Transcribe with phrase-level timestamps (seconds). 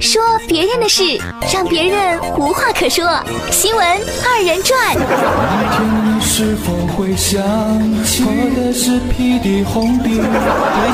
[0.00, 1.02] 说别人的事，
[1.52, 3.04] 让别人无话可说。
[3.50, 3.84] 新闻
[4.24, 4.94] 二人转。
[4.94, 5.04] 没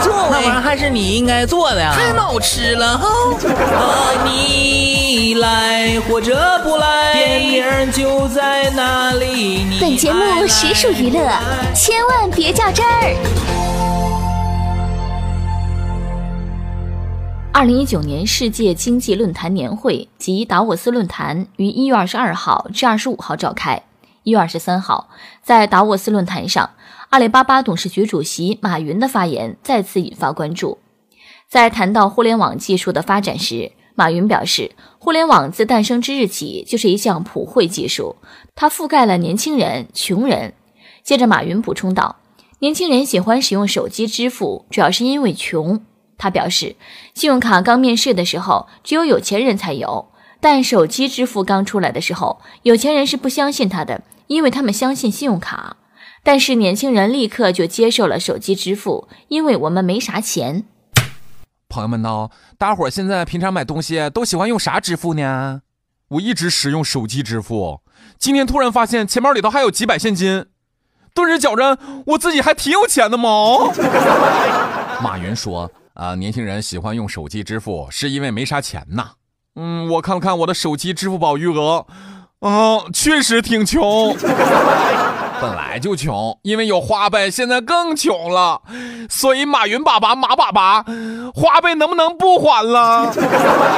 [0.02, 3.08] 错，那玩意儿还是你应该做的呀，太闹吃了哈。
[4.24, 9.66] 你来或者不来，电影就在那里。
[9.80, 11.20] 本节目实属娱乐，
[11.74, 13.14] 千万别较真儿。
[17.56, 23.80] 二零一九年世界经济论坛年会及达沃斯论坛于一月二十二号至二十五号召开。
[24.24, 25.08] 一月二十三号，
[25.40, 26.70] 在达沃斯论坛上，
[27.10, 30.78] 阿里巴巴董事局主席马云的发言再次引发关注。
[31.48, 38.16] 在谈到互联网技术的发展时，马云表示，互联网自诞生之日起就是一项普惠技术，
[38.56, 40.54] 它覆盖了年轻人、穷人。
[41.04, 42.16] 接着，马云补充道
[42.58, 45.80] ：“年轻人喜欢使用手机支付，主要是因为穷。”
[46.24, 46.76] 他表示，
[47.12, 50.10] 信用卡刚面世的时候，只有有钱人才有；
[50.40, 55.76] 但手机支付刚出来的时候，有钱人是不相信它的，因为他们相信信用卡。
[56.22, 60.64] 但是年轻人立刻就接受了手机支付，因为我们没啥钱。
[61.68, 62.30] 朋友们呢？
[62.56, 65.60] 大伙儿现在平常买东西都喜欢用啥支付呢？
[66.08, 67.82] 我一直使用手机支付，
[68.18, 70.46] 今天突然发现钱包里头还有几百现金，
[71.14, 73.28] 顿时觉着我自己还挺有钱的嘛。
[75.04, 75.70] 马云说。
[75.94, 79.12] 啊，年轻人喜欢用手机支付，是因为没啥钱呐。
[79.54, 81.86] 嗯，我看了看我的手机支付宝余额，
[82.40, 84.16] 啊，确实挺穷。
[85.40, 88.62] 本来就穷，因为有花呗，现在更穷了。
[89.08, 90.82] 所以马云爸爸、马爸爸，
[91.32, 93.12] 花呗能不能不还了？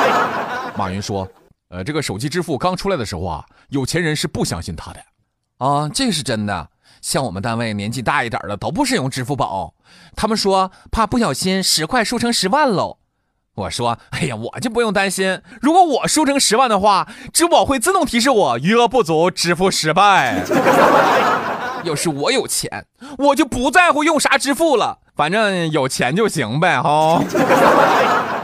[0.77, 1.29] 马云说，
[1.69, 5.01] 呃，这个手机支付刚出来的时候啊，有钱人是不相信他的。
[5.59, 6.69] 啊，这是真的。
[7.07, 9.75] 像我们单位年纪大一点的都不使用支付宝，
[10.17, 12.97] 他们说怕不小心十块输成十万喽。
[13.55, 20.43] 我说，哎呀，我就不用担心，如果我输成十万的话，支付宝会自动提示我余额不足，支付失败。
[21.85, 22.87] 要是我有钱，
[23.19, 27.23] 我就不在乎用啥支付了，反正有钱就行呗，哈。